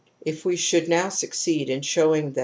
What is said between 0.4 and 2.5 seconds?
we should now succeed in showing that